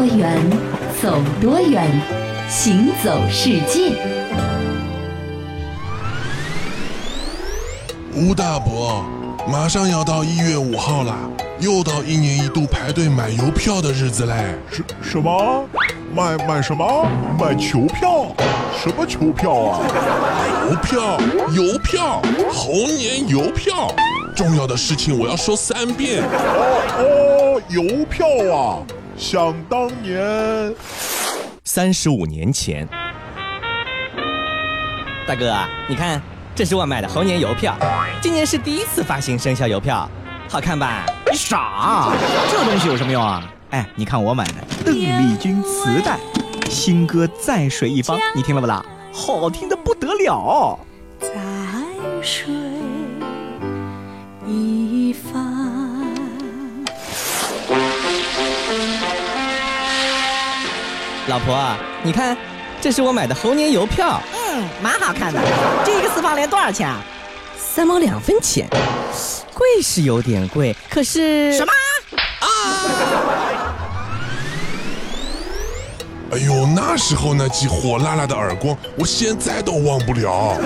[0.00, 0.34] 多远，
[1.02, 1.86] 走多远，
[2.48, 3.92] 行走世界。
[8.14, 9.04] 吴大伯，
[9.46, 11.14] 马上要到一月五号了，
[11.58, 14.54] 又到一年一度排队买邮票的日子嘞。
[14.70, 15.68] 什什么？
[16.14, 17.06] 买买什么？
[17.38, 18.34] 买球票？
[18.82, 19.80] 什么球票啊？
[20.70, 21.18] 邮票，
[21.52, 23.94] 邮票，猴年邮票。
[24.34, 26.22] 重要的事情我要说三遍。
[26.22, 28.26] 哦哦，邮票
[28.56, 28.80] 啊！
[29.20, 30.74] 想当年，
[31.64, 32.88] 三十五年前，
[35.28, 35.54] 大哥，
[35.86, 36.18] 你看，
[36.54, 37.76] 这是我买的猴年邮票，
[38.22, 40.10] 今年是第一次发行生肖邮票，
[40.48, 41.04] 好看吧？
[41.30, 42.10] 你傻，
[42.50, 43.46] 这东西有什么用啊？
[43.68, 44.54] 哎，你看我买的
[44.86, 46.18] 邓丽君磁带，
[46.70, 48.82] 新歌《在水一方》，你听了不啦？
[49.12, 50.78] 好听的不得了。
[51.20, 51.28] 在
[52.22, 52.54] 水
[54.46, 55.39] 一方。
[61.30, 61.56] 老婆，
[62.02, 62.36] 你看，
[62.80, 65.40] 这是我买的猴年邮票，嗯，蛮好看的。
[65.84, 67.00] 这个四方莲多少钱啊？
[67.56, 68.66] 三毛两分钱，
[69.54, 71.70] 贵是有点贵，可是什么
[72.40, 72.48] 啊？
[76.32, 80.58] 哎呦，那时候那记火辣辣的耳光，我现在都忘不了。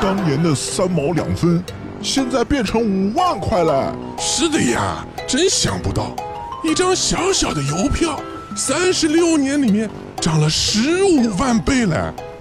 [0.00, 1.60] 当年的三毛两分，
[2.00, 3.92] 现在变成五万块了。
[4.16, 6.14] 是的呀，真想不到，
[6.62, 8.20] 一张小小的邮票，
[8.58, 9.88] 三十六年里面
[10.20, 11.96] 涨了十五万倍嘞。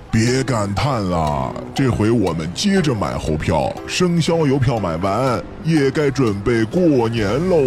[0.09, 7.57] 别感叹了，这回我们接着买猴票，生肖邮票买完，也该准备过年喽。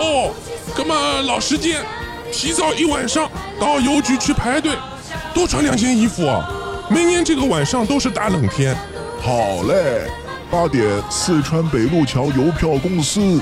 [0.00, 0.34] 哦，
[0.74, 1.80] 哥们老时间，
[2.32, 3.30] 提早一晚上
[3.60, 4.72] 到邮局去排队，
[5.32, 6.50] 多穿两件衣服啊。
[6.90, 8.76] 每年这个晚上都是大冷天。
[9.20, 10.10] 好嘞，
[10.50, 13.40] 八点四川北路桥邮票公司，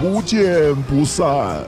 [0.00, 1.62] 不见不散。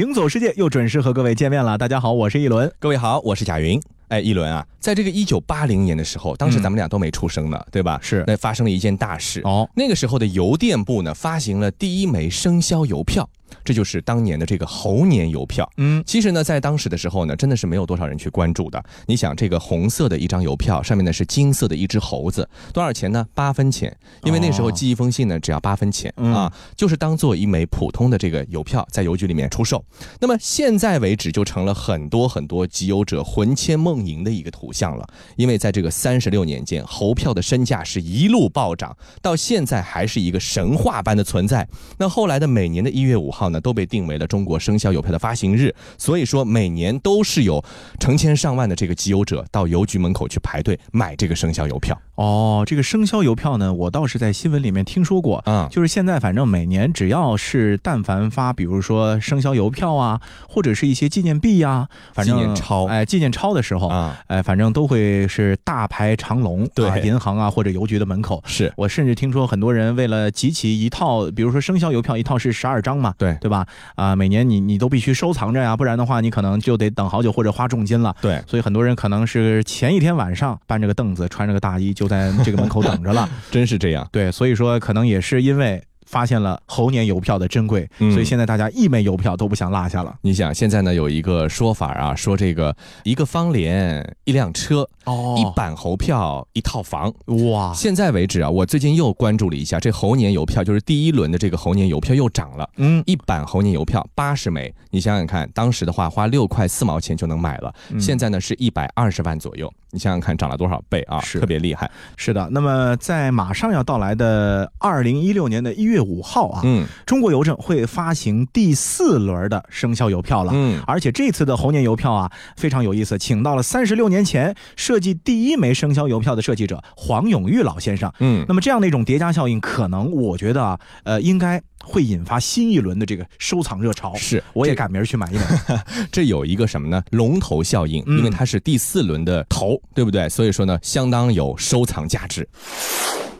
[0.00, 1.76] 行走世界又准时和各位见面了。
[1.76, 2.72] 大家好，我是一轮。
[2.78, 3.78] 各位好，我是贾云。
[4.08, 8.00] 哎，一轮啊，在这个一九八零年的时候，当时咱们俩都没出生呢，对吧？
[8.02, 8.24] 是。
[8.26, 9.68] 那发生了一件大事哦。
[9.76, 13.28] 那个时候的邮电部呢，发行了第一枚生肖邮票，
[13.64, 15.70] 这就是当年的这个猴年邮票。
[15.76, 18.82] 嗯，其实呢，在当时的时候呢，真的是没有多少人去关注的。
[19.06, 23.26] 你想，这个红色的一张邮票，上面呢是金色的一只猴子，多少钱呢？
[23.34, 23.96] 八分钱。
[24.24, 29.82] 因为那时候寄一封信呢，只要八分钱啊，就是当做一枚普通的这个邮票，在邮局里面出售。
[30.20, 34.90] 那么现在为止，就成了很多很多集邮者魂牵梦萦的一个图像。
[34.90, 41.66] 了，因为在这个三十六年间，猴票的身价是一路暴涨，到现在还是一个神话般的存在。
[41.96, 47.64] 那后来的每年的一月五号号呢，都被定为了中国生肖邮票的发行日，所以说每年都是有
[47.98, 51.98] 成千上万的这个集邮者到邮局门口去排队买这个生肖邮票。
[52.20, 55.42] 哦，这个生肖邮票呢，我倒是在新闻里面听说过。
[55.46, 68.42] 嗯，就是现在反正每年只要是但凡发，比如说生肖邮票啊，或者是一些纪念币呀，反正纪念钞，哎，纪念钞的时候啊，哎，反正都会是大排长龙，对，银行啊或者邮局的门口。
[68.44, 68.70] 是。
[68.76, 73.34] 我甚至听说很多人为了集齐一套，比如说生肖邮票一套是十二张嘛，对。
[73.40, 73.66] 对吧？
[73.94, 78.14] 啊，每年你你都必须收藏着呀，不然的话你可能就得等好久或者花重金了。
[78.20, 83.02] 对，所以很多人可能是前一天晚上搬着个凳子，穿着个大衣就在这个门口等。
[83.02, 84.06] 着了， 真是这样。
[84.12, 90.12] 对，所以说可能也是因为发现了猴年邮票的珍贵，所以现在大家一枚邮票都不想落下了。
[90.22, 97.14] 你想，现在呢有一个说法啊，说这个一个方联一辆车，哦，一版猴票一套房。
[97.52, 97.72] 哇！
[97.72, 102.68] 现在为止啊，我最近又关注了一下这猴年邮票，就是第一轮的这个猴年邮票又涨了。
[102.78, 109.72] 嗯，一版猴年邮票八十枚，你想想看，当时的话花六块四毛钱就能买了，现在呢是一百二十万左右。
[109.92, 111.20] 你想想看，涨了多少倍啊？
[111.20, 111.90] 是特别厉害。
[112.16, 120.52] 是的，那么在马上要到来的二零一六年的一月五号啊，嗯，中国邮政会发行第四轮的生肖邮票了。
[120.54, 128.12] 嗯，而且这次的猴年邮票啊非常有意思，请到了三十六年前设计第一枚生肖邮票的设计者黄永玉老先生。
[128.18, 134.14] 嗯，那么这样的一种叠加效应，可能我觉得啊，呃，应该会引发新一轮的这个收藏热潮。
[134.16, 135.80] 是，我也赶明儿去买一本。
[136.10, 137.02] 这有一个什么呢？
[137.10, 139.80] 龙头效应，因为它是第四轮的头。
[139.92, 140.28] 对不对？
[140.28, 142.48] 所以说呢，相当有收藏价值。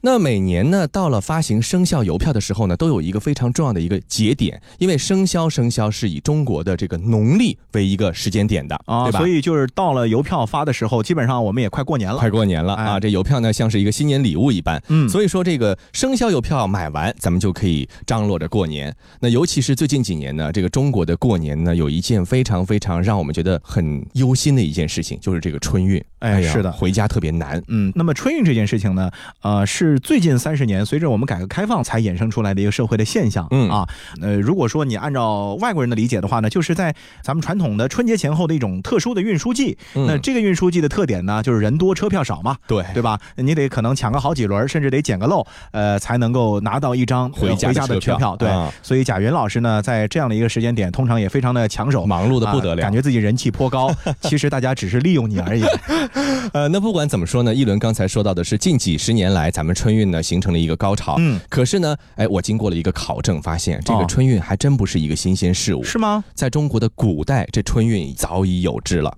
[0.02, 9.18] 那每年呢，到了发行生肖邮票的时候呢，都有一个非常重要的一个节点，因为生肖生肖是以中国的这个农历为一个时间点的啊，对吧？
[9.18, 12.98] 所以就是到了邮票发的时候，基本上我们也快过年了，快过年了啊！
[12.98, 14.82] 这邮票呢，像是一个新年礼物一般。
[14.88, 18.94] 嗯，所以说这个生肖邮票买完，咱们就可以张罗着过年。
[19.20, 26.02] 那尤其是最近几年呢，这个中国的过年呢，有一件非常非常让我们觉得很忧心的一件事情，就是这个春运。
[26.20, 27.62] 哎，是的，回家特别难。
[27.68, 29.10] 嗯，那么春运这件事情呢，
[29.42, 29.89] 呃，是。
[29.90, 33.46] 是最近三十年随着我们改革开放才衍生出来的一个社会的现象。
[33.50, 33.88] 嗯啊，
[34.20, 39.76] 呃，如果说你按照外国人的理解的话呢，就是在咱们传统的春节前后的一种特殊的运输季。
[39.94, 42.56] 嗯那这个运输季的特点呢，就是人多车票少嘛。
[42.66, 43.18] 对对吧？
[43.36, 48.36] 你得可能抢个好几轮，甚至得捡个漏，呃，才能够拿到一张呃回家的车票。
[48.36, 53.90] 对，啊所以贾云老师呢，在这样的一个时间点，通常也非常的抢手，忙碌的不得了啊感觉自己人气颇高。
[54.22, 55.64] 其实大家只是利用你而已。
[56.52, 61.16] 呃，那不管怎么说呢，一轮刚才说到的是近几十年来咱们春运呢形成了一个高潮。
[61.18, 65.82] 嗯，可是呢，哎，我经过了一个考证，发现这个哦春运还真不是一个新鲜事物。
[65.82, 66.22] 是吗？
[66.34, 69.16] 在中国的古代，这春运早已有之了。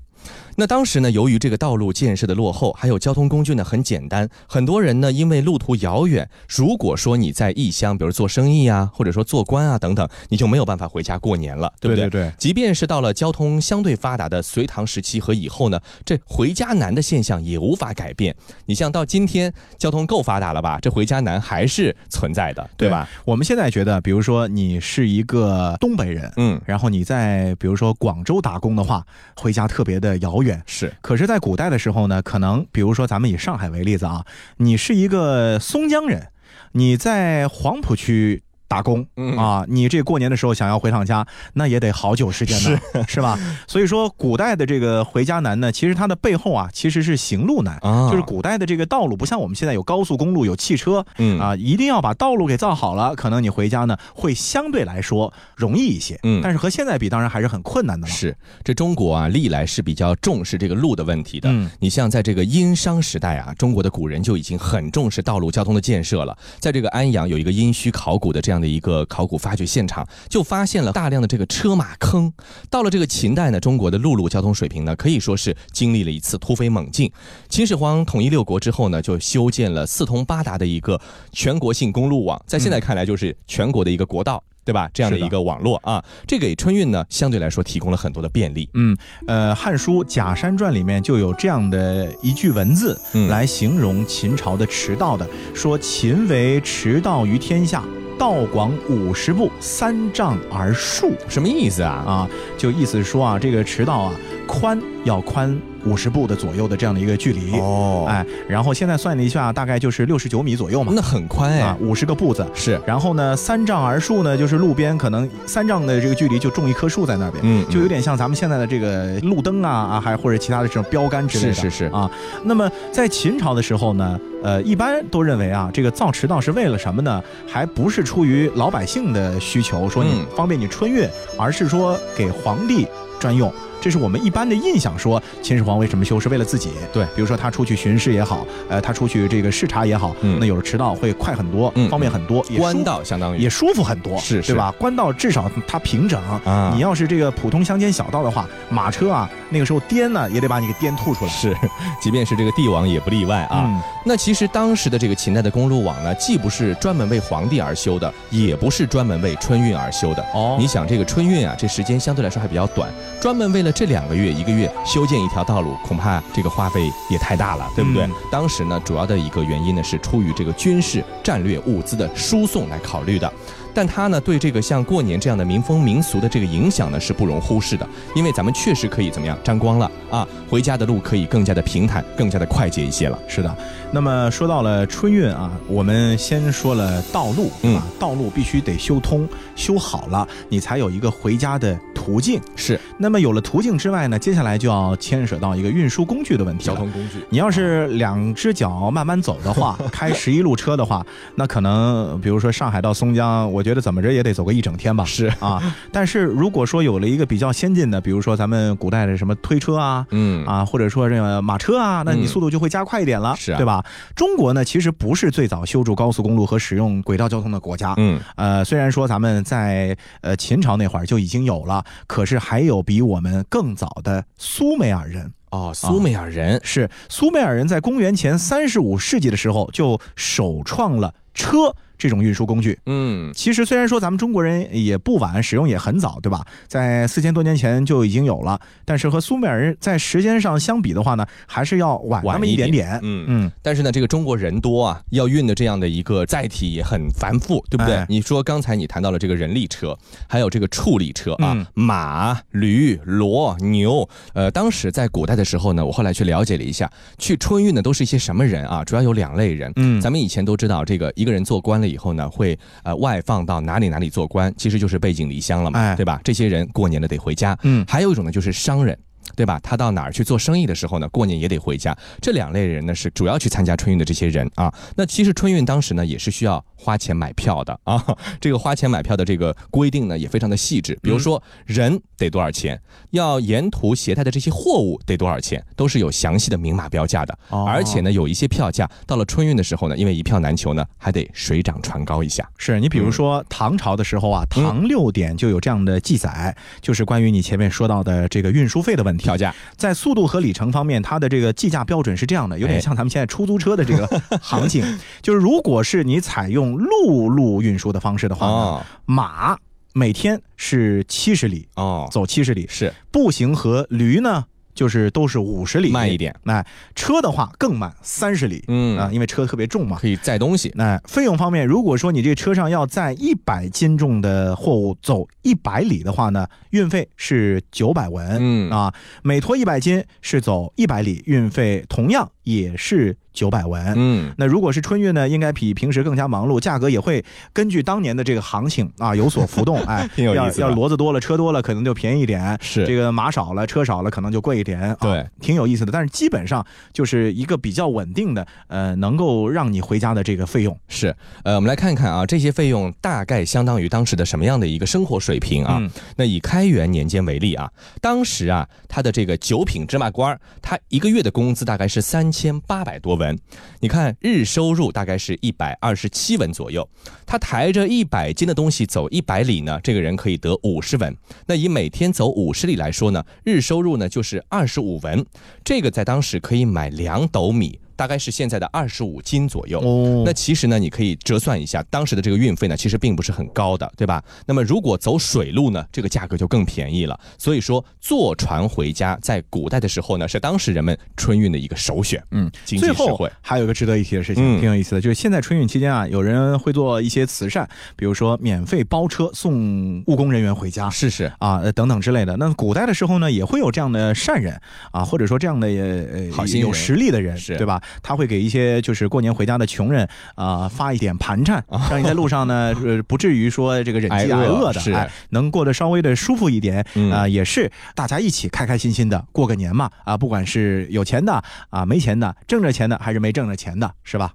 [0.57, 12.09] 那当时呢，由于这个道路建设的落后，还有交通工具呢很简单，很多人呢因为路途遥远，如果说你在异乡，比如做生意啊，或者说做官啊等等，你就没有办法回家过年了，对不对？
[12.09, 18.35] 对对即便是到了交通相对发达的隋唐时期和以后呢，这回家难的现象也无法改变。
[18.67, 23.09] 你像到今天交通够发达了吧，这回家难还是存在的，对吧？？
[23.25, 29.05] 我们现在觉得，比如说你是一个东北人，嗯，然后你在比如说广州打工的话，
[29.37, 30.63] 回家特别的遥远。
[30.67, 34.25] 是，可是，在古代的时候呢，可能比如说咱们以上海为例子啊，
[34.59, 36.29] 你是一个松江人，
[36.73, 38.43] 你在黄浦区。
[38.73, 43.39] 打工嗯啊，你这过年的时候想要回趟家，那也得好久时间呢，是吧？
[43.67, 58.15] 所以说，古代的这个回家难呢，其实它的背后啊，其实是行路难，啊就是古代的这个道路不像我们现在有高速公路、有汽车，嗯啊，一定要把道路给造好了，可能你回家呢会相对来说容易一些，嗯但是和现在比，当然还是很困难的了。
[58.15, 58.35] 是，
[58.65, 61.51] 这中国啊，历来是比较重视这个路的问题的。
[61.51, 66.35] 嗯你像在这个殷商时代啊，中国的古人就已经很重视道路交通的建设了。
[66.59, 72.33] 在这个安阳有一个殷墟考古的这样的一个考古发掘现场，就发现了大量的这个车马坑。
[72.71, 77.11] 到了这个秦代呢，中国的陆路交通水平呢，可以说是经历了一次突飞猛进。
[77.49, 81.01] 秦始皇统一六国之后呢，就修建了四通八达的一个
[81.33, 84.43] 全国性公路网，在现在看来就是全国的一个国道。
[84.65, 84.89] 对吧？
[84.95, 88.69] 这样的一个网络啊，这给春运呢相对来说提供了很多的便利。
[88.75, 97.85] 嗯，呃，《汉书·假山传》里面就有这样的一句文字，嗯来形容秦朝的迟到的，说秦为迟到于天下，
[98.19, 101.93] 道广五十步，三丈而数什么意思啊？
[102.07, 104.15] 啊，就意思是说啊，这个迟到啊，
[104.47, 108.07] 宽要宽五十步的左右的这样的一个距离，哦。
[108.09, 112.47] 哎，然后现在算了一下，大概就是六十九米左右嘛，那很宽哎，啊，五十个步子。
[112.55, 121.85] 是，然后呢，三丈而树呢，就是路边可能三丈的这个距离就种一棵树在那边，嗯就有点像咱们现在的这个路灯啊啊，还或者其他的这种标杆之类的，是是是。
[121.87, 122.11] 啊。
[122.45, 127.23] 那么在秦朝的时候呢，呃，一般都认为啊，这个造驰道是为了什么呢？
[127.47, 130.27] 还不是出于老百姓的需求，说你嗯。
[130.37, 131.09] 方便你春运，
[131.39, 132.87] 而是说给皇帝
[133.21, 133.53] 专用。
[133.83, 136.71] 这是我们一般的印象，说秦始皇为什么修是为了自己。
[136.93, 144.73] 对比如说他出去巡视也好，呃，他出去这个视察也好，嗯那有了驰道会快很多，嗯方便很多，也官道相当于也舒服很多，是是对吧？
[144.79, 151.31] 官道至少它平整啊你要是这个普通乡间小道的话，马车啊，那个时候颠呢，也得把你给颠吐出来。
[151.33, 151.53] 是，
[152.01, 153.65] 即便是这个帝王也不例外啊。
[153.67, 160.25] 嗯那其实当时的这个秦代的公路网呢，既不是专门为皇帝而修的，也不是专门为春运而修的。
[160.35, 162.91] 哦你想这个春运啊，这时间相对来说还比较短，
[163.21, 168.05] 专门为了这两个月一个月修建一条道路，恐怕这个花费也太大了，对不对？
[168.05, 173.33] 嗯当时呢，主要的一个原因呢是出于这个军事战略物资的输送来考虑的。
[173.75, 183.19] 但它呢对这个像过年这样的民风民俗的这个影响呢是不容忽视的，因为咱们确实可以怎么样沾光了啊，回家的路可以更加的平坦，更加的快捷一些了。
[183.27, 183.57] 是的。
[183.93, 187.87] 那么说到了春运啊，我们先说了道路，对吧？
[187.99, 192.41] 道路必须得修通，修好了，你才有一个回家的途径。
[192.57, 196.75] 是那么有了途径之外呢，接下来就要牵扯到一个运输工具的问题了。
[196.75, 197.23] 交通工具。
[197.29, 205.05] 你要是两只脚慢慢走的话， 开十一路车的话，那可能比如说上海到松江，我觉得怎么着也得走个一整天吧。
[205.05, 210.07] 是啊，但是如果说有了一个比较先进的，比如说咱们古代的什么推车啊。
[210.11, 213.85] 嗯啊，或者说这个马车啊，那你嗯速度就会加快一点了，是啊对吧？
[214.15, 225.33] 中国呢，其实不是最早修筑高速公路和使用轨道交通的国家，嗯呃，虽然说咱们在呃秦朝那会儿就已经有了，可是还有比我们更早的苏美尔人。
[225.51, 232.77] 哦，苏美尔人是苏美尔人在公元前三十五世纪的时候就首创了车这种运输工具。
[232.87, 236.45] 嗯，其实虽然说咱们中国人也不晚，使用也很早，对吧？
[236.67, 242.99] 在四千多年前就已经有了，但是和苏美尔人在时间上相比的话呢，还是要晚那么一点点。
[243.05, 247.95] 嗯嗯，但是呢，这个中国人多啊，要运的这样的一个载体也很繁复，对不对？
[247.95, 249.97] 哎你说刚才你谈到了这个人力车，
[250.29, 254.09] 还有这个畜力车啊，嗯马、驴、骡、牛。
[254.33, 258.85] 呃，当时在古代的时候呢，我后来去了解了一下，去春运的都是一些什么人啊？
[258.85, 259.73] 主要有两类人。
[259.77, 266.21] 嗯咱们以前都知道，这个一个人做官了以后呢，会呃外放到哪里哪里做官，其实就是背井离乡了嘛，哎对吧？
[266.25, 267.57] 这些人过年了得回家。
[267.63, 268.99] 嗯还有一种呢，就是商人。
[269.35, 269.59] 对吧？
[269.63, 271.97] 他到哪儿去做生意的时候呢，过年也得回家。
[272.21, 274.73] 这两类人呢，是主要去参加春运的这些人啊。
[274.97, 278.05] 那其实春运当时呢，也是需要花钱买票的啊。
[278.41, 280.99] 这个花钱买票的这个规定呢，也非常的细致。
[281.03, 287.39] 比如说人得多少钱，要沿途携带的这些货物得多少钱，都是有详细的明码标价的。
[287.49, 292.49] 哦而且呢，有一些票价到了春运的时候呢，因为一票难求呢，还得水涨船高一下。
[292.59, 299.25] 是你比如说唐朝的时候啊，嗯唐六典就有这样的记载，就是关于你前面说到的这个运输费的问题。
[299.25, 299.55] 票价。
[299.77, 302.81] 在速度和里程方面，它的这个计价标准是这样的，有点哎。
[302.81, 304.07] 像咱们现在出租车的这个
[304.41, 304.85] 行情，
[305.23, 308.87] 就是如果是你采用陆路运输的方式的话呢，哦。
[309.05, 309.57] 马
[309.95, 312.93] 每天是七十里，哦，走七十里，是。
[313.11, 316.35] 步行和驴呢就是都是五十里，慢一点。
[316.45, 316.65] 那，
[316.95, 319.99] 车的话更慢，三十里，嗯啊，因为车特别重嘛。
[320.01, 320.73] 可以载东西。
[320.75, 328.39] 那费用方面，如果说你这车上要载一百斤重的货物走一百里的话呢，运费是九百文。
[328.41, 333.93] 嗯啊，每拖一百斤是走一百里，运费同样也是九百文。
[333.97, 339.79] 嗯，那如果是春运呢，应该比平时更加忙碌，价格也会根据当年的这个行情啊 有所浮动。
[339.85, 344.81] 哎，挺有意思的要要骡子多了，车多了，可能就便宜一点；是这个马少了，车少了，可能就贵一点。
[344.81, 345.93] 啊、对，挺有意思的。
[345.93, 350.77] 但是基本上就是一个比较稳定的，呃，能够让你回家的这个费用。
[350.89, 355.79] 是，呃，我们来看一看啊，这些费用大概相当于当时的什么样的一个生活水平啊？
[355.81, 357.71] 嗯那以开元年间为例啊，
[358.01, 363.39] 当时啊，他的这个九品芝麻官儿，他一个月的工资大概是三千八百多文，
[363.81, 366.89] 你看日收入大概是一百二十七文左右，
[367.27, 371.15] 他抬着一百斤的东西走一百里呢，这个人可以得五十文。
[371.47, 375.25] 那以每天走五十里来说呢，日收入呢就是二十五文，
[375.63, 377.79] 这个在当时可以买两斗米。
[377.97, 379.81] 大概是现在的二十五斤左右。
[379.81, 384.23] 哦那其实呢，你可以折算一下，当时的这个运费呢，其实并不是很高的，对吧？
[384.47, 387.19] 那么如果走水路呢，这个价格就更便宜了。
[387.39, 392.23] 所以说，坐船回家，在古代的时候呢，是当时人们春运的一个首选。
[392.31, 393.31] 嗯，经济最后实惠。
[393.41, 400.89] 还有一个值得一提的事情，嗯挺有意思的，就是现在春运期间啊，有人会做一些慈善，比如说免费包车送务工人员回家。
[400.91, 402.37] 是是，啊，呃等等之类的。
[402.37, 404.61] 那古代的时候呢，也会有这样的善人
[404.93, 407.82] 啊，或者说这样的呃好心有实力的人，是对吧？
[408.03, 424.33] 他会给一些就是过年回家的穷人啊、发一点盘缠，让你在路上呢 呃不至于说这个忍饥挨饿的，是哎，能过得稍微的舒服一点嗯啊、也是大家一起开开心心的过个年嘛啊，不管是有钱的啊、没钱的，挣着钱的还是没挣着钱的，是吧？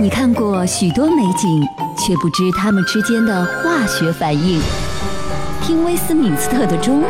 [0.00, 1.66] 你看过许多美景，
[1.96, 4.60] 却不知他们之间的化学反应。
[5.62, 7.02] 听威斯敏斯特的钟，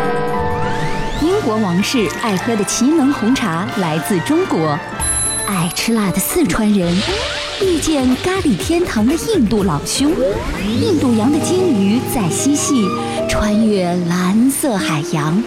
[1.23, 4.79] 英国王室爱喝的奇门红茶来自中国，
[5.51, 6.97] 爱吃辣的四川人
[7.61, 10.13] 遇见咖喱天堂的印度老兄，
[10.81, 12.87] 印度洋的鲸鱼在嬉戏，
[13.29, 15.43] 穿越蓝色海洋。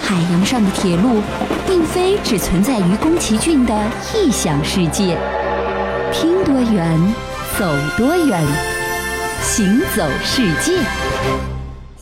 [0.00, 1.20] 海洋上的铁路，
[1.66, 3.74] 并非只存在于宫崎骏的
[4.14, 5.18] 异想世界。
[6.12, 6.96] 听多远，
[7.58, 7.66] 走
[7.98, 8.46] 多远，
[9.42, 11.49] 行走世界。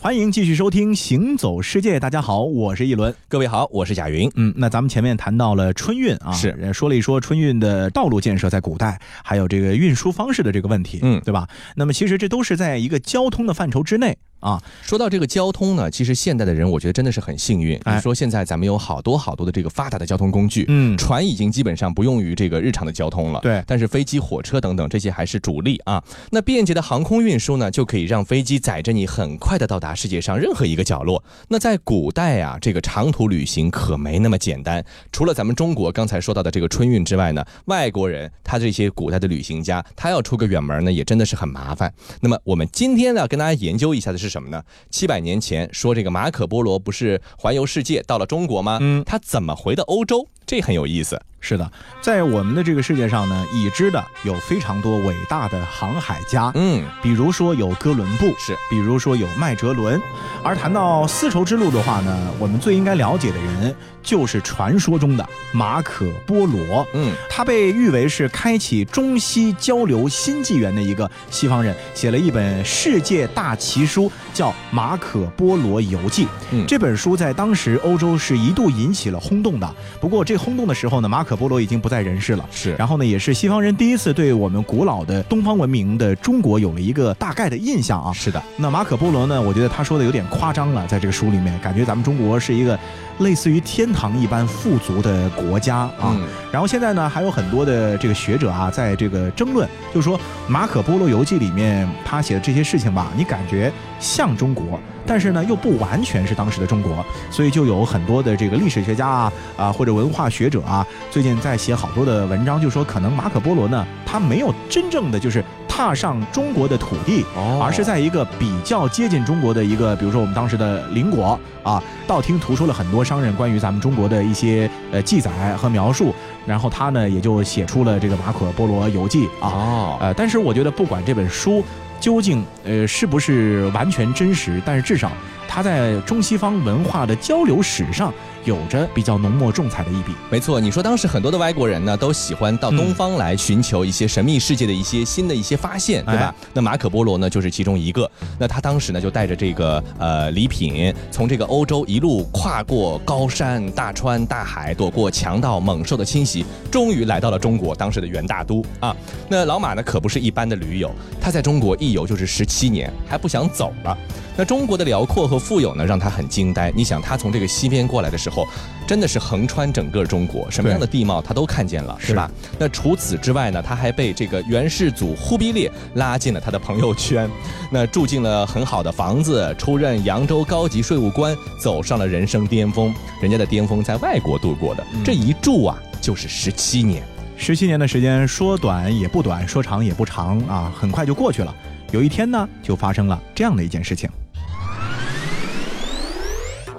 [0.01, 3.13] 欢迎继续收听《行走世界》，大家好，我是一轮。
[3.27, 4.31] 各位好，我是贾云。
[4.35, 11.49] 嗯，那咱们前面谈到了春运啊，是呃说了一说春运的道路建设在古代，还有这个运输方式的这个问题，嗯对吧？
[11.75, 14.61] 那么其实这都是在一个交通的范畴之内啊。
[14.81, 17.79] 说到这个交通呢，其实现代的人我觉得真的是很幸运。
[17.83, 23.39] 哎你说现在咱们有好多好多的这个发达的交通工具，嗯船已经基本上不用于这个日常的交通了。
[23.41, 26.03] 对但是飞机、火车等等这些还是主力啊。
[26.31, 31.23] 那便捷的航空运输呢，就可以让飞机载着你很快的到达世界上任何一个角落。
[31.47, 34.83] 那在古代啊，这个长途旅行可没那么简单。
[35.11, 41.91] 除了咱们中国刚才说到的这个春运之外呢，外国人他这些古代的旅行家，他要出个远门呢，也真的是很麻烦。
[42.21, 44.63] 那么我们今天呢，跟大家研究一下的是什么呢？
[44.89, 48.77] 七百年前说这个马可波罗不是环游世界到了中国吗？
[48.81, 50.27] 嗯他怎么回的欧洲？
[50.45, 51.19] 这很有意思。
[51.41, 59.99] 是的，在我们的这个世界上呢，已知的有非常多伟大的航海家，嗯，比如说有哥伦布，是比如说有麦哲伦。
[60.43, 66.85] 而谈到丝绸之路的话呢，我们最应该了解的人就是传说中的马可波罗。
[66.93, 76.25] 嗯，他被誉为是开启中西交流新纪元的一个西方人，写了一本世界大奇书，叫《马可波罗游记》。
[76.51, 79.75] 嗯这本书在当时欧洲是一度引起了轰动的。
[79.99, 82.45] 不过这轰动的时候呢，马可波罗已经不在人世了。
[82.51, 88.11] 是然后呢，也是西方人第一次对我们古老的东方文明的中国有了一个大概的印象啊。
[88.13, 92.77] 是的，那马可波罗呢，我觉得他说的有点夸张了，在这个书里面，感觉咱们中国是一个
[93.19, 96.15] 类似于天堂一般富足的国家啊。
[96.15, 100.17] 嗯然后现在呢，还有很多的这个学者啊，在这个争论，就是说
[100.47, 117.59] 《马可波罗游记》里面他写的这些事情吧，你感觉像中国，但是呢又不完全是当时的中国，所以就有很多的这个历史学家啊啊或者文化学者啊，最近在写好多的文章，就说可能马可波罗呢，他没有真正的就是踏上中国的土地，哦。
[117.61, 126.13] 而是在一个比较接近中国的一个，比如说我们当时的邻国啊，道听途说了很多商人关于咱们中国的一些呃记载和描述，
[126.45, 131.63] 然后他呢也就写出了这个《马可波罗游记》啊，哦，呃，但是我觉得不管这本书
[131.99, 135.11] 究竟呃是不是完全真实，但是至少
[135.47, 138.13] 它在中西方文化的交流史上
[138.49, 140.11] 有着比较浓墨重彩的一笔。
[140.31, 146.33] 没错，你说当时很多的外国人呢，都喜欢到东方来寻求一些神秘世界的一些新的一些发现，对吧？
[146.53, 148.09] 那马可波罗呢，就是其中一个。
[148.39, 158.95] 那他当时呢，就带着这个呃礼品，从这个欧洲一路跨过高山、大川、大海，躲过强盗猛兽的侵袭，终于来到了中国当时的元大都啊。
[159.29, 160.91] 那老马呢，可不是一般的驴友，
[161.21, 163.95] 他在中国一游就是十七年，还不想走了。
[164.35, 166.71] 那中国的辽阔和富有呢，让他很惊呆。
[166.73, 168.38] 你想，他从这个西边过来的时候，
[168.87, 172.29] 真的是横穿整个中国，什么样的地貌他都看见了，是吧？
[172.57, 177.29] 那除此之外呢，他还被这个元世祖忽必烈拉进了他的朋友圈，
[177.71, 182.93] 那住进了很好的房子，出任扬州高级税务官，走上了人生巅峰。
[183.21, 187.03] 人家的巅峰在外国度过的，这一住啊，就是十七年。
[187.37, 191.55] 十七年的时间，说短也不短，说长也不长啊，很快就过去了。
[191.91, 194.09] 有一天呢，就发生了这样的一件事情。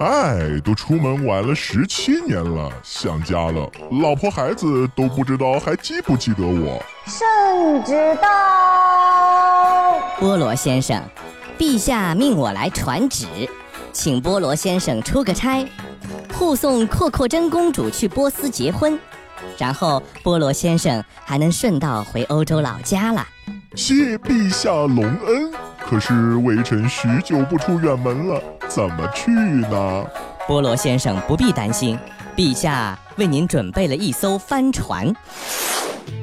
[0.00, 6.82] 哎，都出门玩了十七年了，想家了，老婆孩子都不知道还记不记得我。
[7.04, 8.28] 圣旨到。
[10.18, 11.02] 波罗先生，
[11.58, 13.26] 陛下命我来传旨，
[13.92, 15.66] 请波罗先生出个差，
[16.32, 18.98] 护送阔阔真公主去波斯结婚，
[19.58, 23.26] 然后波罗先生还能顺道回欧洲老家了。
[23.74, 25.52] 谢陛下隆恩。
[25.84, 28.40] 可是微臣许久不出远门了，
[28.70, 30.06] 怎么去呢？
[30.46, 31.98] 波罗先生不必担心，
[32.36, 35.12] 陛下为您准备了一艘帆船。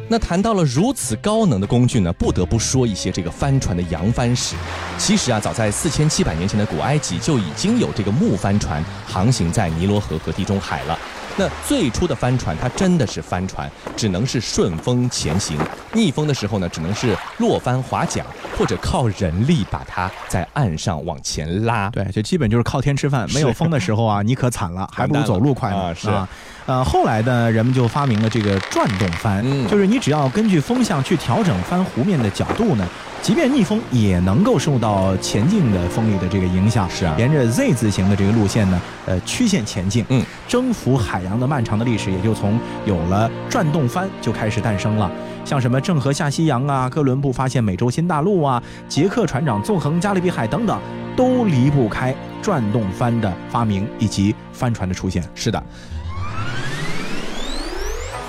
[0.08, 4.56] 那谈到了如此高能的工具呢，不得不说一些这个帆船的扬帆史。
[4.98, 10.98] 其实啊，早在四千七百年前的古埃及就已经有这个木帆船航行在尼罗河和地中海了。
[11.38, 15.58] 那最初的帆船，它真的是帆船，只能是顺风前行，
[15.94, 18.26] 逆风的时候呢，只能是落帆划桨，
[18.58, 21.90] 或者靠人力把它在岸上往前拉。
[21.92, 23.28] 对，就基本就是靠天吃饭。
[23.34, 25.78] 没有风的时候啊，你可惨了，还不如走路快呢。
[25.78, 26.28] 啊是啊，
[26.66, 32.88] 呃，后来呢，人们就发明了这个转动帆，嗯就是你只要根据风向去调整帆弧面的角度呢，
[33.22, 36.90] 即便逆风也能够受到前进的风力的这个影响。
[36.90, 40.06] 是啊沿着 Z 字形的这个路线呢，呃，曲线前进。
[40.10, 45.12] 嗯，征服海洋的漫长的历史也就从有了转动帆就开始诞生了。
[45.44, 50.80] 像什么郑和下西洋啊，哥伦布发现美洲新大陆啊，捷克船长纵横加勒比海等等，
[51.16, 55.24] 都离不开转动帆的发明以及帆船的出现。
[55.36, 55.62] 是的，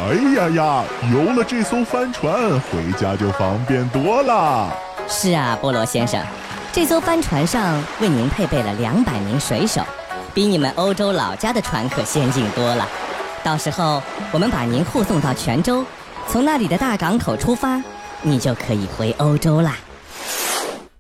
[0.00, 2.32] 哎呀呀，有了这艘帆船，
[2.70, 4.70] 回家就方便多了。
[5.08, 6.22] 是啊，波罗先生，
[6.72, 9.82] 这艘帆船上为您配备了两百名水手，
[10.32, 12.87] 比你们欧洲老家的船可先进多了。
[13.42, 15.84] 到时候我们把您护送到泉州，
[16.28, 17.82] 从那里的大港口出发，
[18.22, 19.76] 你就可以回欧洲啦。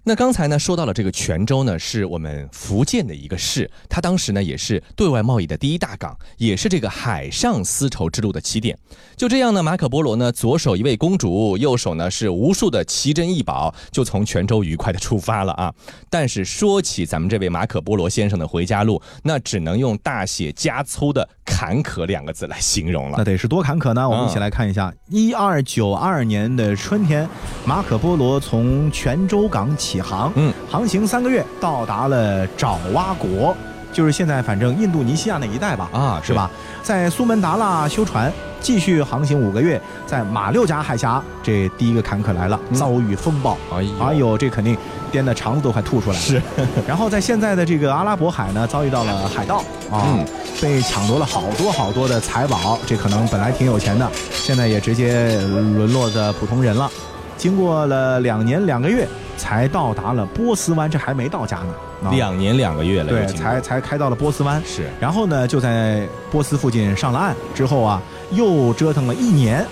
[0.08, 8.78] 那刚才呢说到了这个泉州呢，是我们福建的一个市，它当时呢也是对外贸易的第一大港，也是这个海上丝绸之路的起点。
[9.18, 15.74] 就这样呢，马可波罗呢左手一位公主，右手呢是无数的奇珍异宝，就从泉州愉快的出发了啊。
[16.08, 23.24] 但是说起咱们这位马可波罗先生的回家路，那只能用大写加粗的坎坷两个字来形容了那。
[23.24, 24.08] 得是多坎坷呢？
[24.08, 27.28] 我们一起来看一下，一二九二年的春天，
[27.66, 33.56] 马可波罗从泉州港起航，嗯，航行三个月，到达了爪哇国，
[33.92, 36.50] 就是现在反正印度尼西亚那一带吧，啊是吧？
[36.82, 43.56] 在苏门答腊修船，继续航行五个月，在马六甲海峡，这第一个坎坷来了，遭遇风暴。
[43.72, 44.76] 哎呦哎呦，这肯定
[45.10, 46.22] 颠的肠子都快吐出来了。
[46.22, 46.42] 是，
[46.86, 49.58] 然后在现在的这个阿拉伯海呢，遭遇到了海盗
[49.90, 50.24] 啊，嗯
[50.60, 56.90] 被抢夺了好多好多的财宝，这可能本来挺有钱的，现在也直接沦落的普通人了。
[57.36, 59.06] 经过了两年两个月，
[59.38, 61.74] 才到达了波斯湾，这还没到家呢。
[62.04, 64.62] 啊两年两个月了，对，才才开到了波斯湾。
[64.66, 69.64] 是然后呢，就在波斯附近上了岸之后啊，又折腾了一年，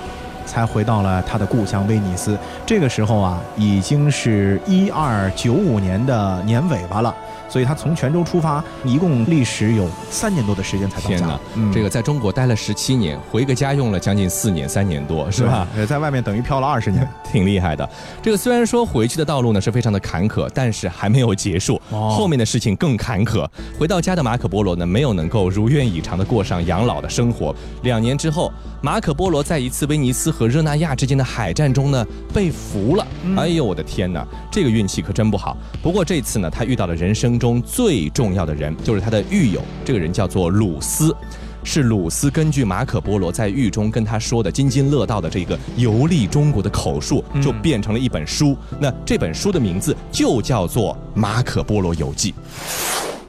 [0.46, 2.38] 才回到了他的故乡威尼斯。
[2.64, 7.14] 这个时候啊，已经是一二九五年的年尾巴了，
[7.48, 15.66] 所以他从泉州出发，一共历时有三年多的时间才到家天哪。，嗯这个在中国待了十七年，回个家用了将近四年，三年多，是吧？？
[15.76, 17.06] 呃，在外面等于漂了二十年。
[17.30, 17.88] 挺厉害的。
[18.22, 23.46] 这个虽然说回去的道路呢是非常的坎坷，但是还没有结束，哦后面的事情更坎坷。
[23.78, 27.54] 回到家的马可波罗呢，没有能够如愿以偿的过上养老的生活。
[27.82, 33.06] 两年之后，马可波罗在一次威尼斯和热那亚之间的海战中呢被俘了。
[33.36, 35.56] 哎呦，我的天哪，这个运气可真不好。
[35.82, 41.14] 不过这次呢，他遇到了人生中最重要的人，就是他的狱友，这个人叫做鲁斯。
[41.64, 48.56] 是鲁斯根据马可波罗在狱中跟他说的津津乐道的这个游历中国的口述，就变成了一本书。
[48.78, 52.32] 那这本书的名字就叫做《马可波罗游记》。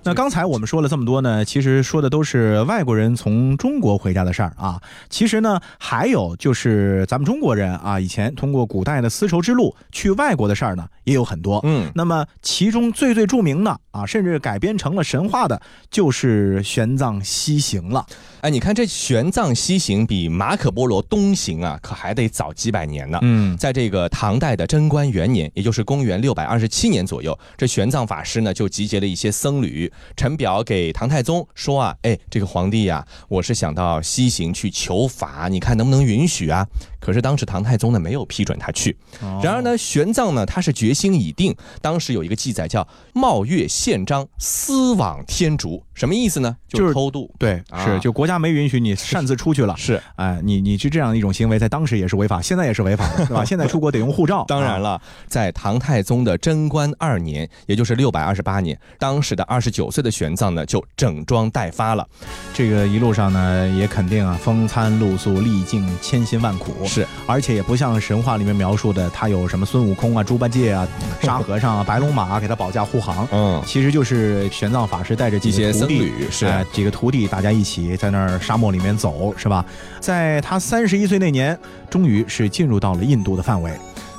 [0.07, 4.81] 那刚才我们说了这么多呢，其实说的都是外国人从中国回家的事儿啊。
[5.09, 11.59] 其实呢，还有就是咱们中国人啊，以前通过古代的丝绸之路去外国的事儿呢，也有很多。
[11.65, 18.05] 嗯那么其中最最著名的啊，甚至改编成了神话的，就是玄奘西行了。
[18.39, 23.19] 哎，你看这玄奘西行比马可波罗东行啊，可还得早几百年呢。
[23.23, 36.67] 嗯在这个唐代的贞观元年，也就是公元六百二十七年左右，这玄奘法师呢就集结了一些僧侣，陈表给唐太宗说啊，哎，这个皇帝呀、我是想到西行去求法，你看能不能允许啊？
[36.99, 38.97] 可是当时唐太宗呢没有批准他去。
[39.41, 46.55] 然而呢，玄奘呢他是决心已定，当时有一个记载叫“冒月宪章，私往天竺”，什么意思呢？
[46.67, 47.31] 就是偷渡。
[47.39, 49.75] 对，啊是就国家没允许你擅自出去了。
[49.77, 53.45] 是，哎，你你是这样一种行为，在当时也是违法，现在也是违法的， 对吧？
[53.45, 54.39] 现在出国得用护照。
[54.39, 62.07] 啊当然了，在唐太宗的贞观二年，也就是六百二十八年，当时的二十九岁的玄奘呢，就整装待发了。
[62.53, 66.73] 这个一路上呢，也肯定啊，风餐露宿，历尽千辛万苦。
[66.87, 70.87] 是，而且也不像神话里面描述的，他有什么孙悟空啊、猪八戒啊、
[71.21, 73.27] 沙和尚啊、白龙马啊给他保驾护航。
[73.31, 79.65] 嗯，其实就是玄奘法师带着几些僧侣是哎几个徒弟，大家一起在那儿沙漠里面走，是吧？
[79.99, 81.57] 在他三十一岁那年，
[81.89, 83.71] 终于是进入到了印度的范围。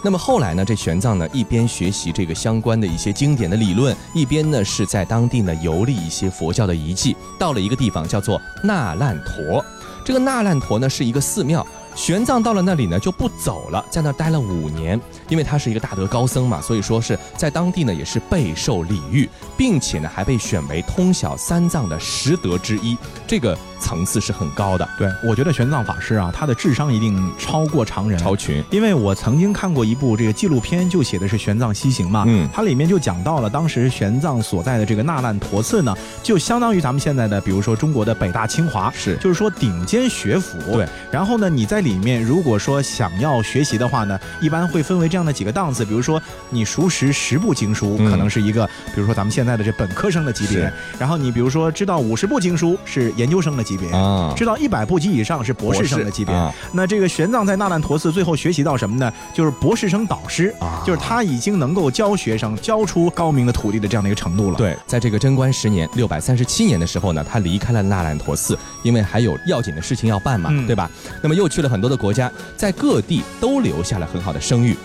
[0.05, 7.17] 那么后来呢，这玄奘呢一边学习这个相关的一些经典的理论，一边呢是在当地呢游历一些佛教的遗迹。
[7.37, 9.65] 到了一个地方叫做那烂陀，
[10.05, 11.67] 这个那烂陀呢是一个寺庙。
[11.99, 28.63] 玄奘到了那里呢就不走了，在那待了五年，因为他是一个大德高僧嘛，所以说是在当地呢也是备受礼遇，并且呢还被选为通晓三藏的十德之一，这个层次是很高的，对我觉得玄奘法师啊，他的智商一定超过常人，超群。
[28.71, 32.49] 因为我曾经看过一部这个纪录片，就写的是玄奘西行嘛，嗯。
[32.53, 39.17] 它里面就讲到了当时玄奘所在的这个那烂陀寺呢，就相当于咱们现在的，比如说中国的北大清华，是。
[39.19, 40.59] 就是说顶尖学府。
[40.73, 48.11] 对，然后呢，你在里面如果说想要学习的话呢，一般会分为这样的几个档次，比如说你熟识十部经书，嗯。
[48.11, 53.91] 可能是一个，比如说咱们现在的这本科生的级别，然后你比如说知道五十部经书是研究生的级别。
[53.91, 59.13] 啊，知道一百部及以上是博士生的级别，啊那这个玄奘在那烂陀寺最后学习到什么呢？
[59.35, 70.91] 就是博士生导师啊就是他已经能够教学生、教出高明的徒弟的这样的一个程度了。，对，在这个贞观十年（六百三十七年）的时候呢，他离开了那烂陀寺，因为还有要紧的事情要办嘛，嗯对吧？
[71.23, 74.77] 那么又去了很多的国家，在各地都留下了很好的声誉。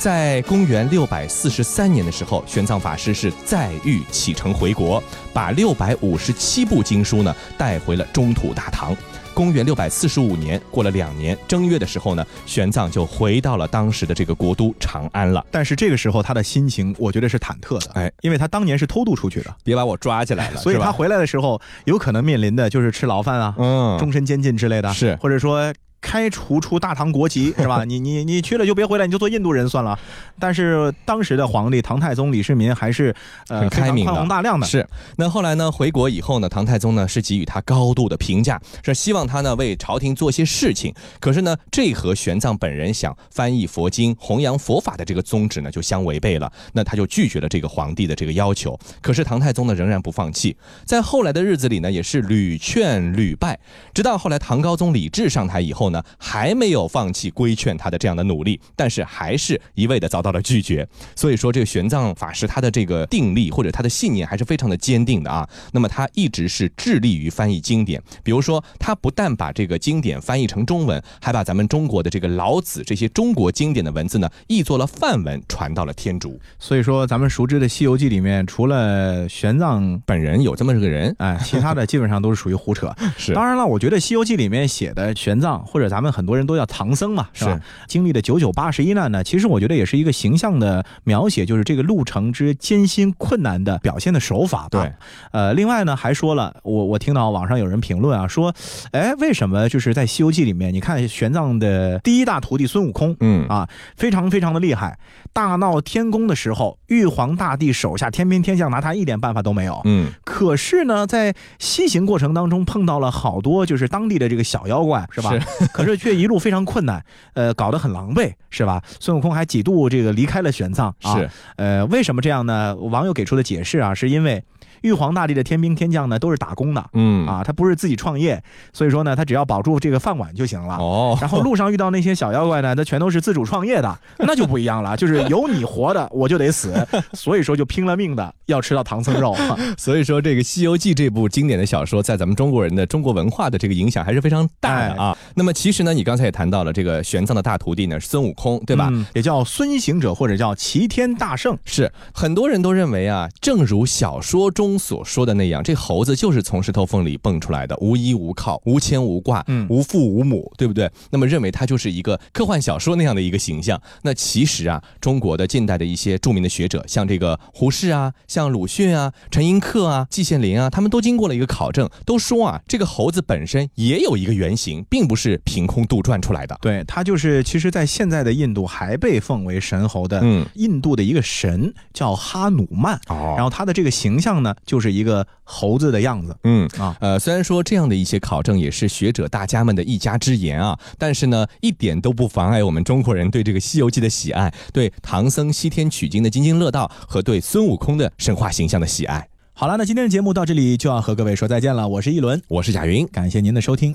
[0.00, 8.96] 在公元六百四十三年的时候，玄奘法师是再遇启程回国，把六百五十七部经书呢带回了中土大唐。
[9.34, 15.44] 公元六百四十五年，过了两年，正月的时候呢，玄奘就回到了当时的这个国都长安了。
[15.50, 25.70] 但是这个时候他的心情，我觉得是忐忑的，哎，因为他当年是偷渡出去的，别把我抓起来了，所以他回来的时候有可能面临的就是吃牢饭啊、嗯终身监禁之类的，是或者说。
[26.00, 27.84] 开除出大唐国籍是吧？
[27.86, 29.98] 你你你去了就别回来，你就做印度人算了。
[30.38, 33.14] 但是当时的皇帝唐太宗李世民还是
[33.48, 34.86] 呃很开明的宽宏大量的，是，
[35.16, 35.70] 那后来呢？
[35.70, 40.94] 回国以后呢，唐太宗呢是给予他高度的评价，是希望他呢为朝廷做些事情。
[41.20, 46.50] 可是呢，这和玄奘本人想翻译佛经、弘扬佛法的这个宗旨呢就相违背了。
[46.72, 48.78] 那他就拒绝了这个皇帝的这个要求。
[49.02, 53.58] 可是唐太宗呢仍然不放弃，在后来的日子里呢，也是屡劝屡败，
[53.92, 60.86] 直到后来唐高宗李治上台以后呢，还没有放弃规劝他的这样的努力，但是还是一味的遭到了拒绝。
[61.14, 65.48] 所以说，这个玄奘法师他的这个定力或者他的信念还是非常的坚定的啊。
[65.72, 76.40] 那么他一直是致力于翻译经典，比如说他不但把这个经典翻译成中文，还把咱们中国的这个老子这些中国经典的文字呢译作了梵文，传到了天竺。
[76.58, 82.94] 所以说，咱们熟知的《西游记》里面，除了玄奘本人有这么个人，哎，其他的基本上都是属于胡扯。
[83.16, 87.60] 是当然了，我觉得《西游记》里面写的玄奘，或者咱们很多人都叫唐僧嘛，是吧？
[87.86, 94.68] 经历的九九八十一难呢，其实我觉得也是一个形象的描写，就是这个路程之艰辛困难的表现的手法吧。
[94.70, 94.92] 对，
[95.32, 98.54] 呃，另外呢，还说了，我我听到网上有人评论啊，说，
[98.92, 104.98] 哎，为什么就是在《西游记》里面，你看玄奘的第一大徒弟孙悟空，嗯啊，非常非常的厉害，
[105.32, 109.80] 大闹天宫的时候，玉皇大帝手下天兵天将拿他一点办法都没有。
[109.84, 115.32] 嗯，可是呢，在西行过程当中碰到了好多就是当地的这个小妖怪，是吧？
[115.72, 117.04] 可是却一路非常困难，
[117.34, 118.82] 呃，搞得很狼狈，是吧？
[118.98, 121.18] 孙悟空还几度这个离开了玄奘啊。
[121.18, 122.74] 是，呃，为什么这样呢？
[122.76, 124.42] 网友给出的解释啊，是因为。
[124.82, 130.76] 玉皇大帝的天兵天将呢，都是打工的，嗯啊，他不是自己创业，所以说呢，他只要保住这个饭碗就行了。
[130.76, 136.74] 哦， 然后路上遇到那些小妖怪呢，他全都是自主创业的，那就不一样了，就是有你活的，我就得死，
[137.12, 139.36] 所以说就拼了命的要吃到唐僧肉。
[139.76, 145.16] 所以说，这个《西游记》这部经典的小说，在咱们中国人的中国文化的这个影响还是非常大的啊。
[145.34, 148.88] 那么其实呢，你刚才也谈到了这个玄奘的大徒弟呢是孙悟空，对吧？
[148.92, 151.56] 嗯也叫孙行者或者叫齐天大圣。
[151.64, 160.90] 是很多人都认为啊，正如小说中所说的那样，这猴子就是从石头缝里蹦出来的，无依无靠，无牵无挂，嗯无父无母，对不对？
[161.10, 163.80] 那么认为它就是一个科幻小说那样的一个形象。
[164.02, 176.58] 那其实啊，中国的近代的一些著名的学者，像这个胡适啊，像鲁迅啊、陈寅恪啊、季羡林啊，他们都经过了一个考证，都说啊，这个猴子本身也有一个原型，并不是凭空杜撰出来的。
[176.60, 186.36] 对，它就是其实，在现在的印度还被奉为神猴的，嗯印度的一个神叫哈努曼，哦然后他的这个形象呢，就是一个猴子的样子。
[186.44, 199.26] 嗯啊呃，虽然说这样的一些考证也是学者大家们的一家之言啊，但是呢，一点都不妨碍我们中国人对这个《西游记》的喜爱，对唐僧西天取经的津津乐道和对孙悟空的神话形象的喜爱。
[199.52, 203.94] 好了，那今天的节目到这里就要和各位说再见了，我是一轮，我是贾云，感谢您的收听。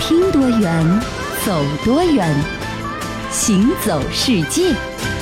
[0.00, 1.00] 听多远，
[1.44, 2.34] 走多远，
[3.30, 5.15] 行走世界。